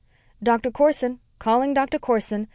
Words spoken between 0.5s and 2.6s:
Corson. Calling Doctor Corson.